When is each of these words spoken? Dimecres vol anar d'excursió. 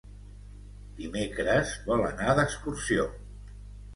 Dimecres 1.01 1.75
vol 1.89 2.03
anar 2.07 2.35
d'excursió. 2.39 3.05